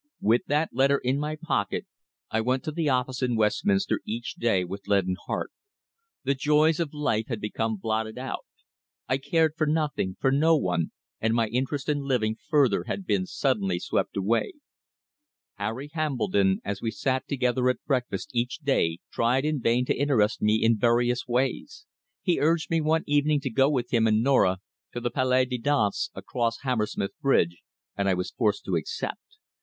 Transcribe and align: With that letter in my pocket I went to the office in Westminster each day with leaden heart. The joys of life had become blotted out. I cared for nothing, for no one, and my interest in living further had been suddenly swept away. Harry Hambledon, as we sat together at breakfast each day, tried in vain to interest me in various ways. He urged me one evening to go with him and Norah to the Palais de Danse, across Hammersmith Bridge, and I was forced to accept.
With 0.19 0.45
that 0.47 0.73
letter 0.73 0.97
in 0.97 1.19
my 1.19 1.35
pocket 1.35 1.85
I 2.31 2.41
went 2.41 2.63
to 2.63 2.71
the 2.71 2.89
office 2.89 3.21
in 3.21 3.35
Westminster 3.35 4.01
each 4.03 4.33
day 4.33 4.63
with 4.65 4.87
leaden 4.87 5.15
heart. 5.27 5.51
The 6.23 6.33
joys 6.33 6.79
of 6.79 6.91
life 6.91 7.25
had 7.27 7.39
become 7.39 7.77
blotted 7.77 8.17
out. 8.17 8.43
I 9.07 9.19
cared 9.19 9.53
for 9.55 9.67
nothing, 9.67 10.17
for 10.19 10.31
no 10.31 10.57
one, 10.57 10.89
and 11.19 11.35
my 11.35 11.49
interest 11.49 11.87
in 11.87 11.99
living 11.99 12.35
further 12.49 12.85
had 12.85 13.05
been 13.05 13.27
suddenly 13.27 13.77
swept 13.77 14.17
away. 14.17 14.53
Harry 15.59 15.91
Hambledon, 15.93 16.61
as 16.65 16.81
we 16.81 16.89
sat 16.89 17.27
together 17.27 17.69
at 17.69 17.85
breakfast 17.85 18.31
each 18.33 18.57
day, 18.57 18.97
tried 19.11 19.45
in 19.45 19.61
vain 19.61 19.85
to 19.85 19.95
interest 19.95 20.41
me 20.41 20.63
in 20.63 20.79
various 20.79 21.27
ways. 21.27 21.85
He 22.23 22.39
urged 22.41 22.71
me 22.71 22.81
one 22.81 23.03
evening 23.05 23.39
to 23.41 23.51
go 23.51 23.69
with 23.69 23.93
him 23.93 24.07
and 24.07 24.23
Norah 24.23 24.61
to 24.93 24.99
the 24.99 25.11
Palais 25.11 25.45
de 25.45 25.59
Danse, 25.59 26.09
across 26.15 26.61
Hammersmith 26.61 27.11
Bridge, 27.21 27.61
and 27.95 28.09
I 28.09 28.15
was 28.15 28.31
forced 28.31 28.65
to 28.65 28.75
accept. 28.75 29.37